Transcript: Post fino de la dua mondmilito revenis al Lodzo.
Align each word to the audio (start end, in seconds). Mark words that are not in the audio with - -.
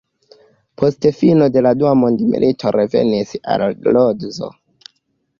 Post 0.81 1.07
fino 1.17 1.49
de 1.57 1.61
la 1.65 1.73
dua 1.81 1.91
mondmilito 2.03 2.71
revenis 2.77 3.35
al 3.57 3.65
Lodzo. 3.99 4.49